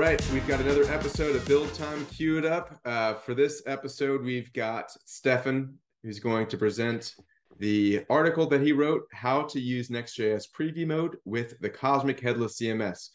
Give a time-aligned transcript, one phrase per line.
[0.00, 2.74] right, we've got another episode of Build Time queued up.
[2.86, 7.14] Uh, for this episode, we've got Stefan, who's going to present
[7.58, 12.58] the article that he wrote, How to Use Next.js Preview Mode with the Cosmic Headless
[12.58, 13.10] CMS.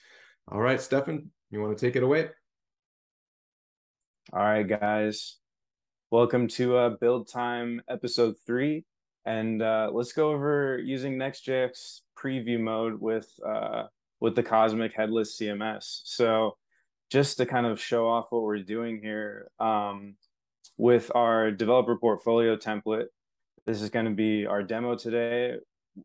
[0.51, 2.29] All right, Stefan, you want to take it away?
[4.31, 5.37] All right, guys.
[6.11, 8.85] Welcome to uh, Build Time episode three.
[9.25, 13.85] And uh, let's go over using Next.js preview mode with uh,
[14.19, 16.01] with the Cosmic Headless CMS.
[16.03, 16.57] So
[17.15, 20.15] just to kind of show off what we're doing here um,
[20.75, 23.05] with our developer portfolio template,
[23.65, 25.55] this is going to be our demo today.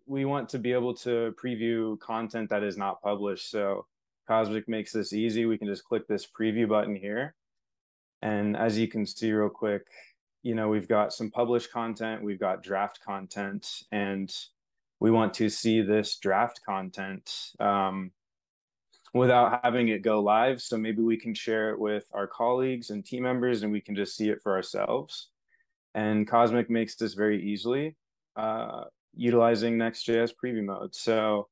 [0.07, 3.51] We want to be able to preview content that is not published.
[3.51, 3.87] So
[4.29, 5.47] Cosmic makes this easy.
[5.47, 7.35] We can just click this preview button here.
[8.23, 9.89] And as you can see real quick,
[10.45, 14.33] you know, we've got some published content, we've got draft content, and
[15.01, 18.13] we want to see this draft content um,
[19.13, 20.61] without having it go live.
[20.61, 23.95] So maybe we can share it with our colleagues and team members and we can
[23.95, 25.29] just see it for ourselves.
[25.95, 27.97] And Cosmic makes this very easily
[28.37, 30.95] uh, utilizing Next.js preview mode.
[30.95, 31.49] So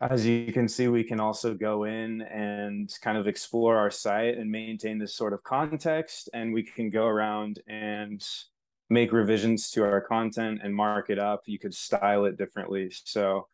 [0.00, 4.38] as you can see, we can also go in and kind of explore our site
[4.38, 6.30] and maintain this sort of context.
[6.32, 8.24] And we can go around and
[8.88, 11.42] make revisions to our content and mark it up.
[11.46, 12.90] You could style it differently.
[13.04, 13.48] So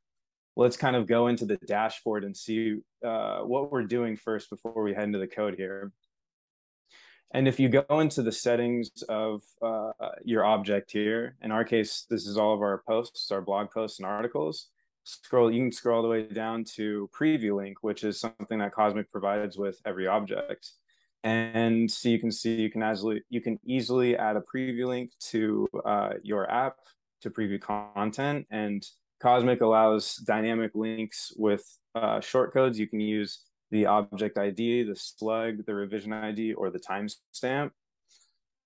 [0.56, 4.82] let's kind of go into the dashboard and see uh, what we're doing first before
[4.82, 5.92] we head into the code here.
[7.34, 9.92] And if you go into the settings of uh,
[10.24, 13.98] your object here, in our case, this is all of our posts, our blog posts
[13.98, 14.68] and articles.
[15.04, 18.72] Scroll, you can scroll all the way down to preview link, which is something that
[18.72, 20.72] Cosmic provides with every object
[21.27, 25.10] and so you can see you can easily you can easily add a preview link
[25.18, 26.77] to uh, your app
[27.20, 28.86] to preview content and
[29.20, 31.64] cosmic allows dynamic links with
[31.95, 33.40] uh, shortcodes you can use
[33.70, 37.70] the object id the slug the revision id or the timestamp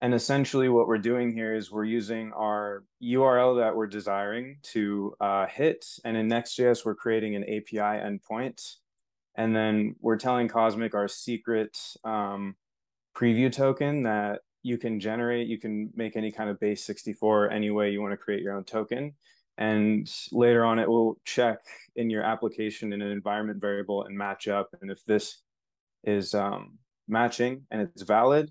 [0.02, 5.14] and essentially what we're doing here is we're using our url that we're desiring to
[5.20, 8.76] uh, hit and in Next.js we're creating an api endpoint
[9.36, 12.56] and then we're telling Cosmic our secret um,
[13.16, 15.48] preview token that you can generate.
[15.48, 18.54] You can make any kind of base 64 any way you want to create your
[18.54, 19.14] own token.
[19.60, 21.58] And later on, it will check
[21.94, 24.70] in your application in an environment variable and match up.
[24.80, 25.42] And if this
[26.02, 28.50] is um, matching and it's valid,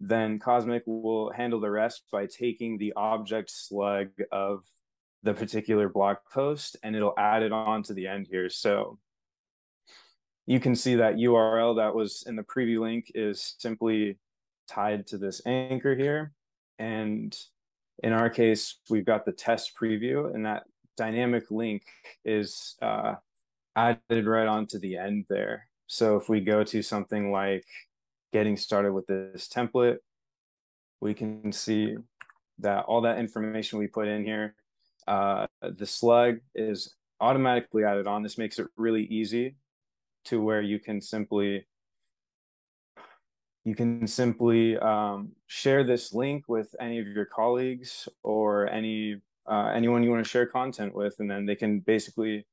[0.00, 4.64] then Cosmic will handle the rest by taking the object slug of
[5.22, 8.48] the particular blog post and it'll add it on to the end here.
[8.48, 8.98] So
[10.46, 14.18] you can see that URL that was in the preview link is simply
[14.68, 16.32] tied to this anchor here.
[16.78, 17.36] And
[18.02, 20.64] in our case, we've got the test preview and that
[20.96, 21.82] dynamic link
[22.24, 23.14] is uh,
[23.74, 25.68] added right onto the end there.
[25.86, 27.64] So if we go to something like
[28.32, 29.98] getting started with this template,
[31.00, 31.96] we can see
[32.58, 34.54] that all that information we put in here,
[35.06, 38.22] uh, the slug is automatically added on.
[38.22, 39.56] This makes it really easy
[40.24, 41.66] to where you can simply
[43.66, 49.72] you can simply um, share this link with any of your colleagues or any uh,
[49.74, 52.46] anyone you want to share content with, and then they can basically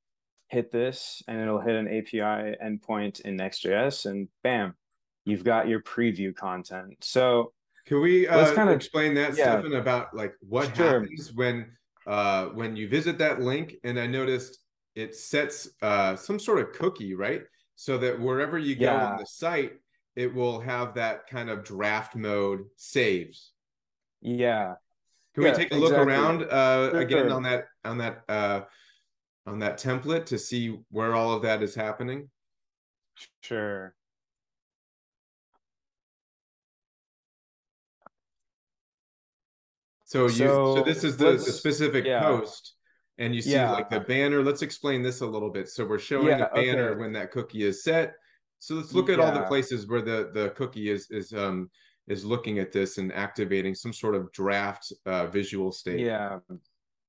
[0.48, 4.74] hit this, and it'll hit an API endpoint in Next.js, and bam,
[5.24, 6.98] you've got your preview content.
[7.02, 7.54] So
[7.86, 11.02] can we uh, kind of explain that, yeah, Stefan, about like what sure.
[11.02, 11.68] happens when
[12.08, 13.76] uh, when you visit that link?
[13.84, 14.58] And I noticed
[14.96, 17.44] it sets uh, some sort of cookie, right?
[17.76, 19.12] so that wherever you go yeah.
[19.12, 19.74] on the site,
[20.16, 23.40] it will have that kind of draft mode saved.
[24.22, 24.76] Yeah.
[25.34, 25.80] Can yeah, we take a exactly.
[25.80, 27.00] look around uh, sure.
[27.00, 28.62] again on that on that uh,
[29.48, 32.30] on that template to see where all of that is happening?
[33.42, 33.96] Sure.
[40.06, 42.22] So you so, so this is the, the specific yeah.
[42.22, 42.76] post
[43.18, 43.72] and you see yeah.
[43.72, 44.44] like the banner.
[44.44, 45.70] Let's explain this a little bit.
[45.70, 47.00] So we're showing yeah, the banner okay.
[47.00, 48.14] when that cookie is set.
[48.64, 49.26] So let's look at yeah.
[49.26, 51.70] all the places where the the cookie is is um
[52.08, 56.00] is looking at this and activating some sort of draft uh, visual state.
[56.00, 56.40] Yeah,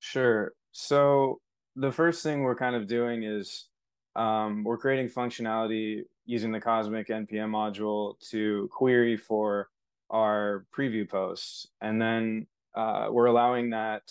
[0.00, 0.54] sure.
[0.72, 1.40] So
[1.76, 3.68] the first thing we're kind of doing is
[4.16, 9.68] um, we're creating functionality using the Cosmic NPM module to query for
[10.10, 14.10] our preview posts, and then uh, we're allowing that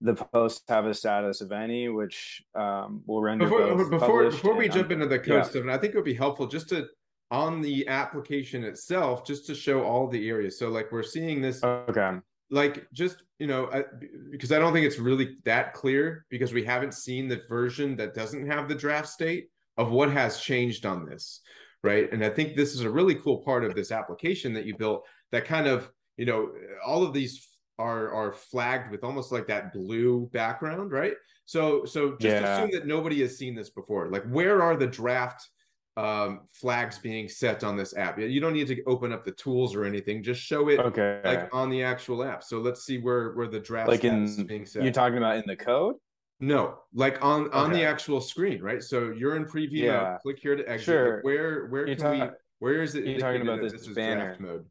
[0.00, 4.68] the posts have a status of any, which um, will render before before, before we
[4.68, 5.62] jump into the code stuff.
[5.62, 6.86] And I think it would be helpful just to
[7.30, 10.58] on the application itself, just to show all the areas.
[10.58, 11.62] So like we're seeing this.
[11.64, 12.18] Okay.
[12.50, 13.84] Like just you know, I,
[14.30, 18.14] because I don't think it's really that clear because we haven't seen the version that
[18.14, 21.40] doesn't have the draft state of what has changed on this,
[21.82, 22.12] right?
[22.12, 25.04] And I think this is a really cool part of this application that you built
[25.32, 26.52] that kind of, you know,
[26.86, 31.14] all of these are are flagged with almost like that blue background, right?
[31.46, 32.56] So so just yeah.
[32.56, 34.08] assume that nobody has seen this before.
[34.08, 35.48] Like where are the draft
[35.96, 38.18] um, flags being set on this app.
[38.18, 40.22] You don't need to open up the tools or anything.
[40.22, 41.20] Just show it okay.
[41.24, 42.42] like on the actual app.
[42.42, 44.82] So let's see where where the draft like in being set.
[44.82, 45.96] You're talking about in the code?
[46.40, 47.80] No, like on on okay.
[47.80, 48.82] the actual screen, right?
[48.82, 50.02] So you're in preview yeah.
[50.02, 50.20] mode.
[50.22, 50.84] Click here to exit.
[50.84, 51.14] Sure.
[51.16, 52.30] Like where where you're can ta- we?
[52.58, 53.06] Where is it?
[53.06, 54.66] You're talking about this, this banner mode.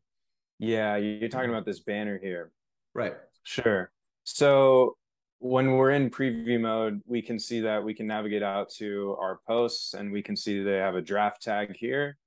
[0.60, 2.52] Yeah, you're talking about this banner here.
[2.94, 3.14] Right.
[3.44, 3.92] Sure.
[4.24, 4.98] So
[5.40, 9.40] when we're in preview mode, we can see that we can navigate out to our
[9.48, 12.18] posts and we can see they have a draft tag here.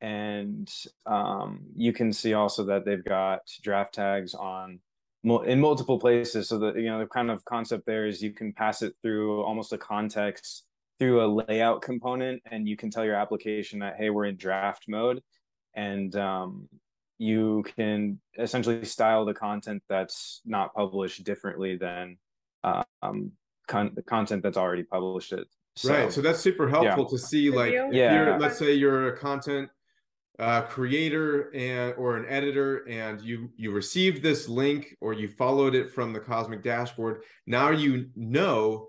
[0.00, 0.70] And
[1.06, 4.80] um, you can see also that they've got draft tags on
[5.46, 6.48] in multiple places.
[6.48, 9.42] So the you know the kind of concept there is you can pass it through
[9.42, 10.64] almost a context
[10.98, 14.84] through a layout component, and you can tell your application that hey, we're in draft
[14.88, 15.22] mode,
[15.74, 16.68] and um,
[17.24, 22.18] you can essentially style the content that's not published differently than
[22.62, 23.32] um,
[23.66, 25.46] con- the content that's already published it.
[25.76, 26.12] So, right.
[26.12, 27.10] So that's super helpful yeah.
[27.10, 27.50] to see.
[27.50, 28.36] Like, yeah.
[28.38, 29.70] let's say you're a content
[30.38, 35.74] uh, creator and or an editor, and you you received this link or you followed
[35.74, 37.22] it from the Cosmic Dashboard.
[37.46, 38.88] Now you know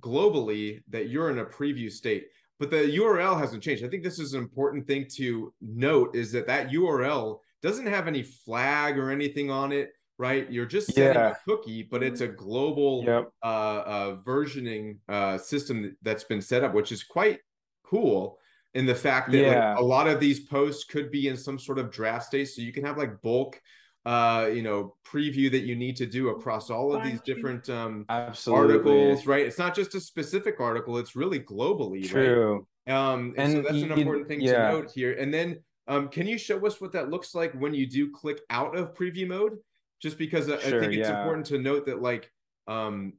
[0.00, 2.26] globally that you're in a preview state
[2.58, 6.32] but the url hasn't changed i think this is an important thing to note is
[6.32, 10.50] that that url doesn't have any flag or anything on it right?
[10.50, 11.30] You're just setting yeah.
[11.30, 13.30] a cookie, but it's a global yep.
[13.42, 17.40] uh, uh, versioning uh, system that's been set up, which is quite
[17.82, 18.38] cool.
[18.74, 19.70] In the fact that yeah.
[19.70, 22.60] like, a lot of these posts could be in some sort of draft state, so
[22.60, 23.60] you can have like bulk,
[24.04, 28.04] uh, you know, preview that you need to do across all of these different um,
[28.08, 29.46] articles, right?
[29.46, 32.66] It's not just a specific article; it's really globally, True.
[32.88, 32.94] Right?
[32.96, 34.70] Um, and, and so that's an important thing yeah.
[34.70, 35.12] to note here.
[35.12, 38.40] And then, um, can you show us what that looks like when you do click
[38.50, 39.58] out of preview mode?
[40.04, 41.18] just because I, sure, I think it's yeah.
[41.18, 42.30] important to note that like
[42.66, 43.14] um,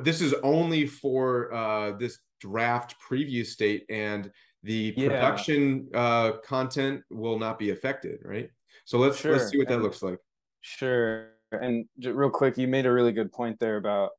[0.00, 4.32] this is only for uh, this draft preview state and
[4.64, 6.00] the production yeah.
[6.00, 8.50] uh, content will not be affected, right?
[8.84, 9.32] So let's sure.
[9.32, 10.18] let's see what that looks like.
[10.60, 11.28] Sure.
[11.52, 14.10] And real quick, you made a really good point there about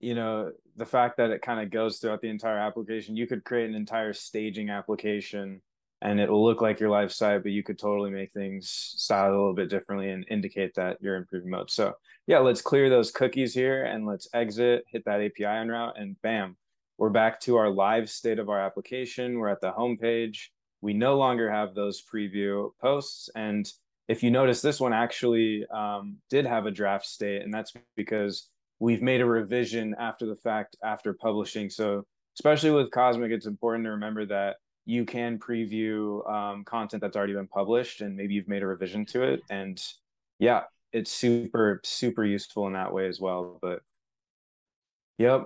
[0.00, 3.16] you know the fact that it kind of goes throughout the entire application.
[3.16, 5.62] You could create an entire staging application
[6.02, 9.32] and it'll look like your live site, but you could totally make things style a
[9.32, 11.70] little bit differently and indicate that you're in preview mode.
[11.70, 11.94] So
[12.26, 16.20] yeah, let's clear those cookies here and let's exit, hit that API on route, and
[16.22, 16.56] bam,
[16.98, 19.38] we're back to our live state of our application.
[19.38, 20.52] We're at the home page.
[20.80, 23.28] We no longer have those preview posts.
[23.34, 23.70] And
[24.08, 28.48] if you notice, this one actually um, did have a draft state, and that's because
[28.80, 31.68] we've made a revision after the fact after publishing.
[31.70, 32.04] So
[32.36, 34.56] especially with Cosmic, it's important to remember that
[34.88, 39.04] you can preview um, content that's already been published and maybe you've made a revision
[39.04, 39.84] to it and
[40.38, 40.62] yeah
[40.94, 43.80] it's super super useful in that way as well but
[45.18, 45.44] yep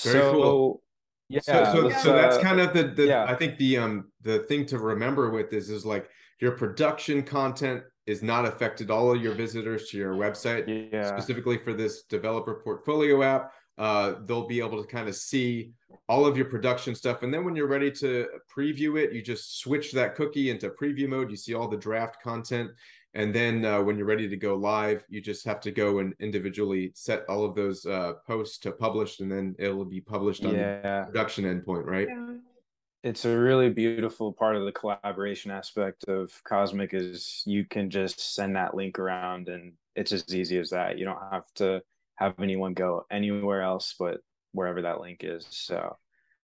[0.00, 0.82] very so, cool
[1.28, 3.24] yeah so, so, so that's uh, kind of the, the yeah.
[3.24, 6.08] i think the um the thing to remember with this is like
[6.40, 11.08] your production content is not affected all of your visitors to your website yeah.
[11.08, 15.72] specifically for this developer portfolio app uh, they'll be able to kind of see
[16.08, 17.22] all of your production stuff.
[17.22, 21.08] And then when you're ready to preview it, you just switch that cookie into preview
[21.08, 21.30] mode.
[21.30, 22.70] You see all the draft content.
[23.14, 26.14] And then uh, when you're ready to go live, you just have to go and
[26.18, 30.54] individually set all of those uh, posts to published, and then it'll be published on
[30.54, 31.00] yeah.
[31.00, 32.08] the production endpoint, right?
[32.08, 32.36] Yeah.
[33.04, 38.34] It's a really beautiful part of the collaboration aspect of Cosmic is you can just
[38.34, 40.98] send that link around and it's as easy as that.
[40.98, 41.82] You don't have to
[42.16, 44.20] have anyone go anywhere else but
[44.52, 45.46] wherever that link is.
[45.50, 45.96] So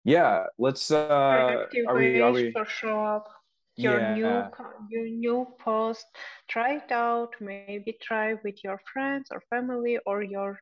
[0.04, 2.52] yeah, let's uh are we, are we...
[2.52, 3.28] for show up
[3.76, 4.14] your yeah.
[4.14, 4.50] new
[4.90, 6.06] your new post.
[6.48, 7.34] Try it out.
[7.40, 10.60] Maybe try with your friends or family or your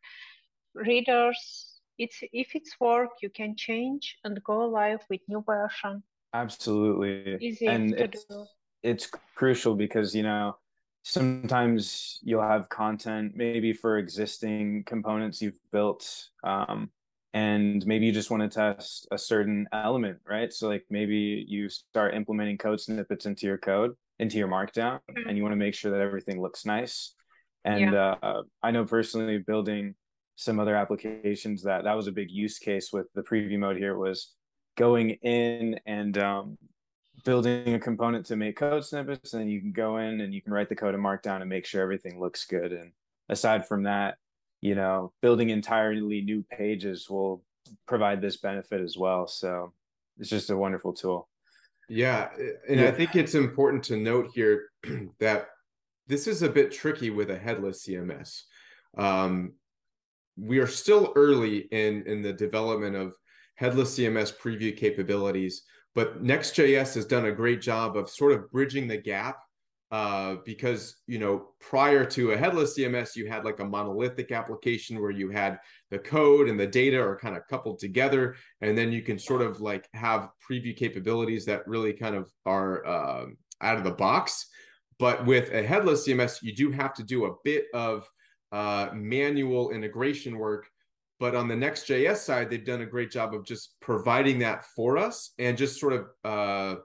[0.75, 1.81] readers.
[1.99, 6.03] It's if it's work, you can change and go live with new version.
[6.35, 7.39] Absolutely.
[7.41, 8.45] Easy and to it's, do.
[8.83, 10.57] It's crucial because you know
[11.03, 16.91] sometimes you'll have content maybe for existing components you've built um,
[17.39, 21.69] and maybe you just want to test a certain element right so like maybe you
[21.69, 25.29] start implementing code snippets into your code into your markdown mm-hmm.
[25.29, 27.15] and you want to make sure that everything looks nice
[27.65, 28.15] and yeah.
[28.23, 29.95] uh, i know personally building
[30.35, 33.97] some other applications that that was a big use case with the preview mode here
[33.97, 34.35] was
[34.77, 36.57] going in and um,
[37.25, 40.53] building a component to make code snippets and you can go in and you can
[40.53, 42.93] write the code in markdown and make sure everything looks good and
[43.29, 44.17] aside from that
[44.61, 47.43] you know building entirely new pages will
[47.87, 49.73] provide this benefit as well so
[50.19, 51.29] it's just a wonderful tool
[51.89, 52.29] Yeah,
[52.69, 52.89] and yeah.
[52.89, 54.69] I think it's important to note here
[55.21, 55.49] that
[56.07, 58.43] this is a bit tricky with a headless CMS.
[58.97, 59.53] Um,
[60.37, 63.15] we are still early in in the development of
[63.57, 65.63] headless CMS preview capabilities,
[65.95, 69.39] but Next.js has done a great job of sort of bridging the gap
[69.91, 75.01] uh, because you know prior to a headless CMS, you had like a monolithic application
[75.01, 75.59] where you had
[75.91, 79.41] the code and the data are kind of coupled together, and then you can sort
[79.41, 83.27] of like have preview capabilities that really kind of are uh,
[83.61, 84.47] out of the box.
[84.99, 88.09] But with a headless CMS, you do have to do a bit of
[88.53, 90.67] uh, manual integration work.
[91.21, 94.97] But on the Next.js side, they've done a great job of just providing that for
[94.97, 96.81] us and just sort of uh,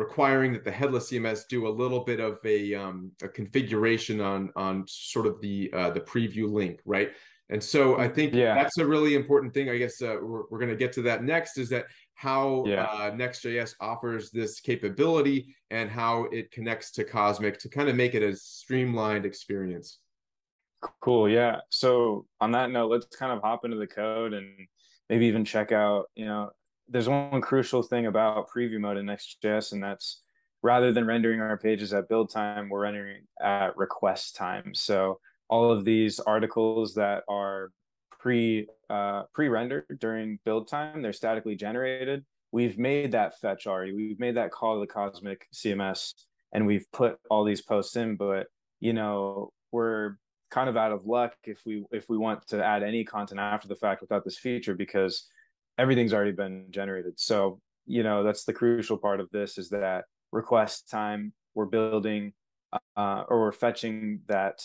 [0.00, 4.50] requiring that the headless CMS do a little bit of a, um, a configuration on
[4.56, 7.10] on sort of the uh, the preview link, right?
[7.50, 8.54] And so I think yeah.
[8.54, 9.68] that's a really important thing.
[9.68, 11.58] I guess uh, we're, we're going to get to that next.
[11.58, 12.84] Is that how yeah.
[12.84, 18.14] uh, Next.js offers this capability and how it connects to Cosmic to kind of make
[18.14, 19.98] it a streamlined experience.
[21.00, 21.28] Cool.
[21.28, 21.56] Yeah.
[21.70, 24.46] So on that note, let's kind of hop into the code and
[25.08, 26.50] maybe even check out, you know,
[26.90, 30.22] there's one crucial thing about preview mode in Next.js, and that's
[30.62, 34.74] rather than rendering our pages at build time, we're rendering at request time.
[34.74, 37.70] So all of these articles that are
[38.10, 42.24] pre uh, pre-rendered during build time, they're statically generated.
[42.52, 43.92] We've made that fetch already.
[43.92, 46.12] We've made that call to the Cosmic CMS,
[46.52, 48.16] and we've put all these posts in.
[48.16, 48.48] But
[48.80, 50.16] you know, we're
[50.50, 53.68] kind of out of luck if we if we want to add any content after
[53.68, 55.28] the fact without this feature because
[55.80, 60.04] everything's already been generated so you know that's the crucial part of this is that
[60.32, 62.32] request time we're building
[62.96, 64.62] uh, or we're fetching that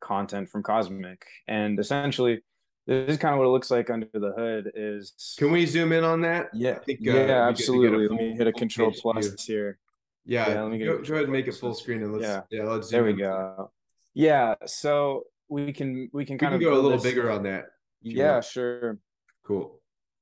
[0.00, 2.40] content from cosmic and essentially
[2.86, 5.92] this is kind of what it looks like under the hood is can we zoom
[5.92, 9.26] in on that yeah I think, uh, yeah absolutely let me hit a control plus
[9.26, 9.36] view.
[9.46, 9.78] here
[10.24, 12.42] yeah, yeah let me go, go ahead and make it full screen and let's yeah,
[12.50, 13.72] yeah let's there we go
[14.18, 17.04] yeah, so we can we can we kind can of go a little this.
[17.04, 17.66] bigger on that.
[18.02, 18.98] Yeah, sure.
[19.44, 19.77] Cool.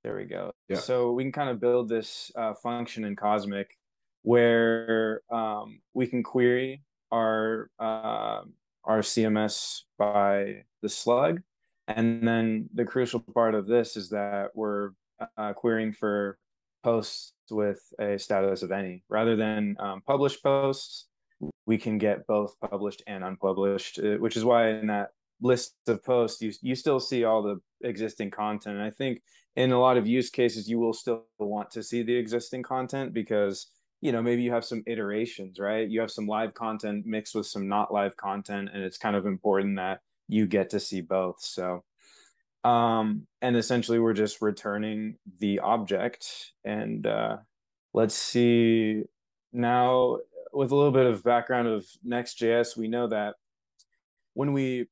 [0.06, 0.52] There we go.
[0.68, 0.78] Yeah.
[0.78, 3.76] So we can kind of build this uh, function in Cosmic
[4.22, 8.42] where um, we can query our uh,
[8.84, 11.42] our CMS by the slug,
[11.88, 14.90] and then the crucial part of this is that we're
[15.36, 16.38] uh, querying for
[16.84, 21.06] posts with a status of any rather than um, published posts
[21.66, 25.10] we can get both published and unpublished, uh, which is why in that
[25.42, 28.76] list of posts you you still see all the existing content.
[28.76, 29.22] And I think
[29.56, 33.12] in a lot of use cases you will still want to see the existing content
[33.12, 33.68] because
[34.00, 35.88] you know maybe you have some iterations, right?
[35.88, 39.26] You have some live content mixed with some not live content, and it's kind of
[39.26, 41.40] important that you get to see both.
[41.40, 41.84] So
[42.64, 47.36] um and essentially we're just returning the object and uh
[47.94, 49.04] let's see
[49.52, 50.18] now
[50.52, 53.34] with a little bit of background of Next.js, we know that
[54.34, 54.86] when we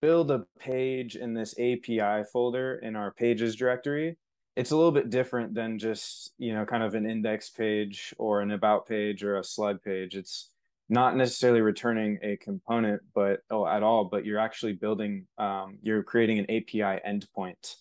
[0.00, 4.16] build a page in this API folder in our pages directory,
[4.56, 8.40] it's a little bit different than just, you know, kind of an index page or
[8.40, 10.16] an about page or a slug page.
[10.16, 10.50] It's
[10.88, 16.02] not necessarily returning a component, but oh, at all, but you're actually building, um, you're
[16.02, 17.76] creating an API endpoint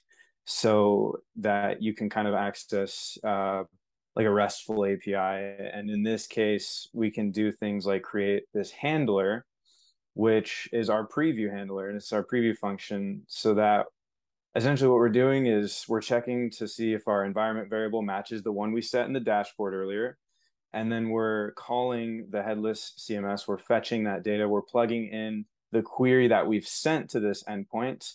[0.46, 3.64] so that you can kind of access uh,
[4.16, 5.14] like a RESTful API.
[5.74, 9.46] And in this case, we can do things like create this handler,
[10.16, 13.22] which is our preview handler, and it's our preview function.
[13.28, 13.86] So that
[14.56, 18.52] essentially what we're doing is we're checking to see if our environment variable matches the
[18.52, 20.18] one we set in the dashboard earlier.
[20.74, 25.82] And then we're calling the headless CMS, we're fetching that data, we're plugging in the
[25.82, 28.14] query that we've sent to this endpoint.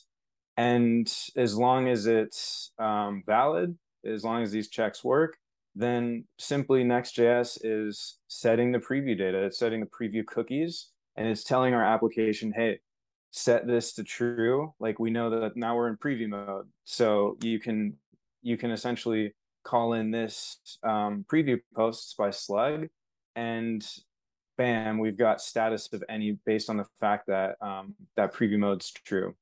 [0.56, 5.36] And as long as it's um, valid, as long as these checks work,
[5.74, 9.44] then simply Next.js is setting the preview data.
[9.44, 10.88] It's setting the preview cookies
[11.20, 12.80] and it's telling our application, hey,
[13.30, 14.72] set this to true.
[14.80, 16.66] Like we know that now we're in preview mode.
[16.84, 17.92] So you can
[18.40, 22.88] you can essentially call in this um, preview posts by slug
[23.36, 23.86] and
[24.56, 28.90] bam, we've got status of any based on the fact that um, that preview mode's
[28.90, 29.34] true.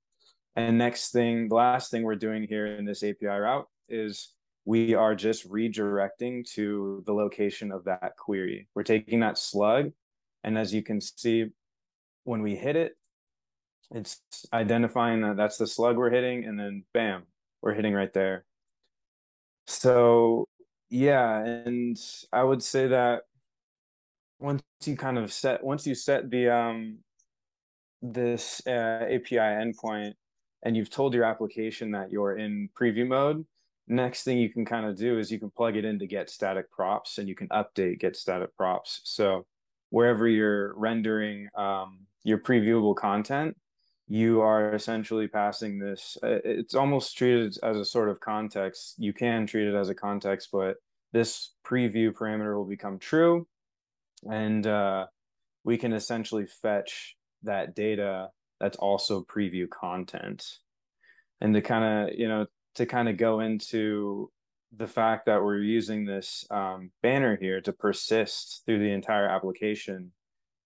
[0.56, 4.94] And next thing, the last thing we're doing here in this API route is we
[4.94, 8.66] are just redirecting to the location of that query.
[8.74, 9.92] We're taking that slug,
[10.42, 11.46] and as you can see,
[12.28, 12.92] when we hit it,
[13.90, 14.20] it's
[14.52, 17.22] identifying that that's the slug we're hitting, and then bam,
[17.62, 18.44] we're hitting right there.
[19.66, 20.46] So
[20.90, 21.98] yeah, and
[22.30, 23.22] I would say that
[24.38, 26.98] once you kind of set once you set the um
[28.02, 30.12] this uh, API endpoint
[30.62, 33.44] and you've told your application that you're in preview mode,
[33.88, 36.28] next thing you can kind of do is you can plug it in to get
[36.28, 39.00] static props and you can update get static props.
[39.04, 39.46] So
[39.90, 43.56] wherever you're rendering um, your previewable content,
[44.06, 46.16] you are essentially passing this.
[46.22, 48.94] Uh, it's almost treated as a sort of context.
[48.98, 50.76] You can treat it as a context, but
[51.12, 53.46] this preview parameter will become true.
[54.28, 55.06] And uh,
[55.64, 58.28] we can essentially fetch that data
[58.60, 60.44] that's also preview content.
[61.40, 64.30] And to kind of, you know, to kind of go into
[64.76, 70.12] the fact that we're using this um, banner here to persist through the entire application.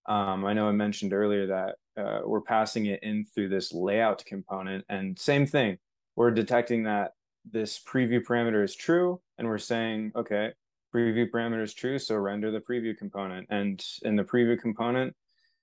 [0.06, 4.24] Um, I know I mentioned earlier that uh, we're passing it in through this layout
[4.24, 5.78] component and same thing,
[6.16, 7.12] we're detecting that
[7.50, 10.52] this preview parameter is true and we're saying, okay,
[10.94, 13.46] preview parameter is true, so render the preview component.
[13.50, 15.14] And in the preview component,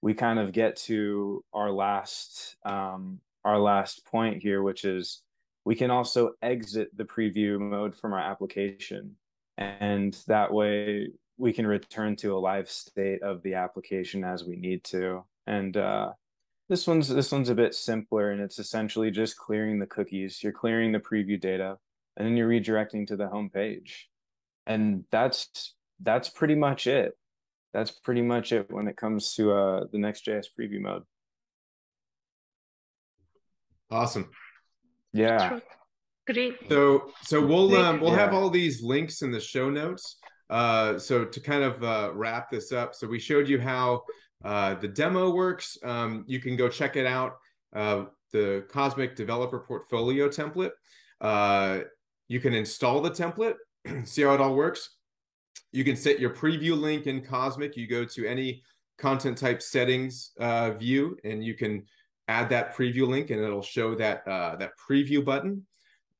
[0.02, 5.22] we kind of get to our last um, our last point here, which is
[5.66, 9.16] we can also exit the preview mode from our application.
[9.58, 14.58] And that way we can return to a live state of the application as we
[14.58, 15.24] need to.
[15.48, 16.12] And uh,
[16.68, 20.44] this one's this one's a bit simpler and it's essentially just clearing the cookies.
[20.44, 21.78] You're clearing the preview data
[22.18, 24.10] and then you're redirecting to the home page.
[24.68, 27.14] And that's that's pretty much it.
[27.74, 31.04] That's pretty much it when it comes to uh, the Next.js preview mode.
[33.90, 34.30] Awesome.
[35.14, 35.60] Yeah.
[36.28, 36.58] Great.
[36.68, 38.20] So so we'll um, we'll yeah.
[38.20, 40.18] have all these links in the show notes.
[40.50, 44.04] Uh, so to kind of uh, wrap this up, so we showed you how
[44.44, 45.78] uh, the demo works.
[45.84, 47.38] Um, you can go check it out.
[47.76, 50.72] Uh, the Cosmic Developer Portfolio template.
[51.22, 51.80] Uh,
[52.28, 53.56] you can install the template,
[54.06, 54.98] see how it all works.
[55.72, 57.76] You can set your preview link in Cosmic.
[57.76, 58.64] You go to any
[58.98, 60.32] content type settings
[60.80, 61.86] view, and you can
[62.28, 65.66] add that preview link and it'll show that that preview button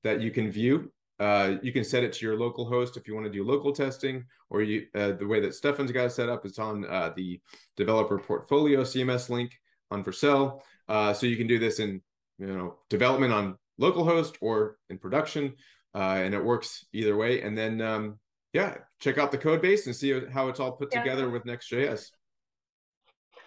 [0.04, 0.92] that you can view.
[1.20, 3.74] Uh, you can set it to your local host if you want to do local
[3.74, 7.12] testing, or you uh, the way that Stefan's got it set up is on uh,
[7.16, 7.40] the
[7.76, 9.52] developer portfolio CMS link
[9.92, 10.62] on Vercel.
[10.88, 12.02] Uh, so you can do this in
[12.38, 15.54] you know development on localhost or in production,
[15.94, 17.42] uh, and it works either way.
[17.42, 18.20] And then um,
[18.54, 21.04] yeah, check out the code base and see how it's all put yeah.
[21.04, 22.10] together with Next.js.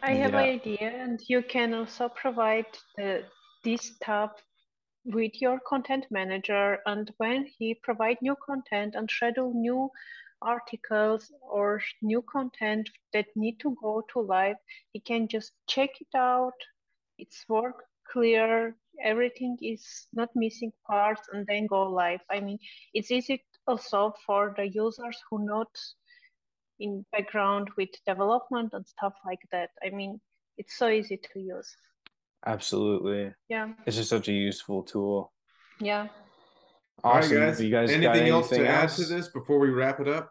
[0.03, 0.41] I have yeah.
[0.41, 3.23] an idea, and you can also provide the,
[3.65, 4.31] this tab
[5.05, 6.79] with your content manager.
[6.87, 9.91] And when he provide new content and schedule new
[10.41, 14.57] articles or new content that need to go to live,
[14.93, 16.55] he can just check it out.
[17.19, 18.77] It's work clear.
[19.03, 22.21] Everything is not missing parts, and then go live.
[22.31, 22.59] I mean,
[22.93, 25.69] it's easy also for the users who not
[26.79, 29.71] in background with development and stuff like that.
[29.85, 30.21] I mean,
[30.59, 31.75] it's so easy to use.
[32.47, 33.33] Absolutely.
[33.49, 33.73] Yeah.
[33.87, 35.33] It's just such a useful tool.
[35.81, 36.09] Yeah.
[37.05, 37.37] Awesome.
[37.37, 37.61] All right, guys.
[37.61, 38.99] You guys anything, anything else to else?
[38.99, 40.31] add to this before we wrap it up?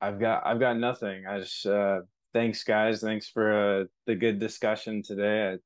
[0.00, 1.26] I've got I've got nothing.
[1.26, 2.00] I just uh
[2.32, 3.00] thanks guys.
[3.00, 5.52] Thanks for uh, the good discussion today.
[5.52, 5.56] I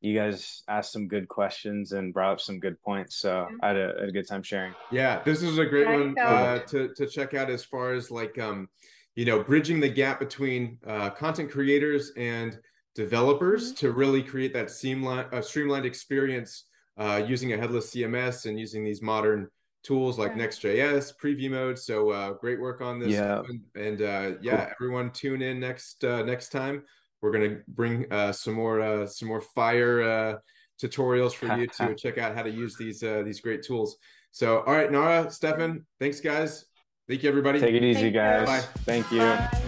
[0.00, 3.16] you guys asked some good questions and brought up some good points.
[3.16, 4.72] So I had a, had a good time sharing.
[4.92, 8.38] Yeah, this is a great one uh, to to check out as far as like
[8.38, 8.68] um,
[9.16, 12.58] you know, bridging the gap between uh, content creators and
[12.98, 13.86] developers mm-hmm.
[13.86, 16.64] to really create that seamline, uh, streamlined experience
[16.98, 19.48] uh, using a headless CMS and using these modern
[19.84, 20.38] tools like yeah.
[20.38, 21.78] Next.js, preview mode.
[21.78, 23.10] So uh, great work on this.
[23.10, 23.42] Yeah.
[23.48, 24.74] And, and uh, yeah, cool.
[24.74, 26.82] everyone tune in next uh, next time
[27.20, 30.34] we're going to bring uh, some more uh, some more fire uh,
[30.82, 33.96] tutorials for you to check out how to use these uh, these great tools.
[34.32, 36.66] So, all right, Nara, Stefan, thanks, guys.
[37.08, 37.60] Thank you, everybody.
[37.60, 38.46] Take it easy, guys.
[38.46, 38.64] Bye.
[38.84, 39.20] Thank you.
[39.20, 39.67] Bye.